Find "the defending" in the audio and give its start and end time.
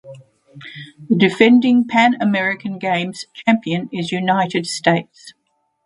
1.09-1.85